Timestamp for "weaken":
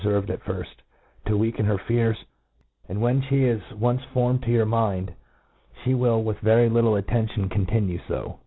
1.37-1.65